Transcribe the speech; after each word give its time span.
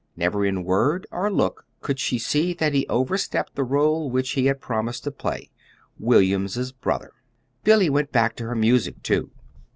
Never, 0.15 0.43
in 0.43 0.63
word 0.63 1.05
or 1.11 1.29
look, 1.31 1.67
could 1.79 1.99
she 1.99 2.17
see 2.17 2.55
that 2.55 2.73
he 2.73 2.87
overstepped 2.87 3.53
the 3.53 3.63
role 3.63 4.09
which 4.09 4.31
he 4.31 4.47
had 4.47 4.59
promised 4.59 5.03
to 5.03 5.11
play 5.11 5.51
William's 5.99 6.71
brother. 6.71 7.11
Billy 7.63 7.87
went 7.87 8.11
back 8.11 8.35
to 8.37 8.45
her 8.47 8.55
music, 8.55 9.03
too. 9.03 9.29